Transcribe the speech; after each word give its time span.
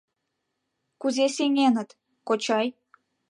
—Кузе 1.01 1.25
сеҥынет, 1.35 1.89
кочай? 2.27 2.67